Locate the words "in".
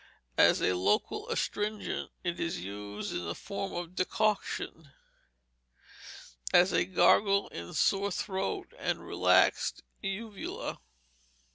3.13-3.23, 7.49-7.75